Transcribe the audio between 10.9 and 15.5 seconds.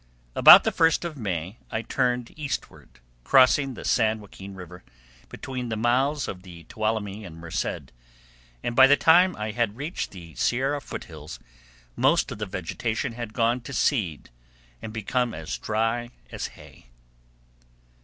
hills most of the vegetation had gone to seed and become